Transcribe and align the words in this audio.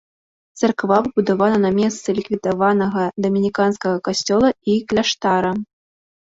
Царква 0.59 0.95
пабудавана 1.07 1.59
на 1.65 1.69
месцы 1.79 2.15
ліквідаванага 2.19 3.03
дамініканскага 3.27 3.97
касцёла 4.09 4.49
і 4.75 4.79
кляштара. 4.89 5.51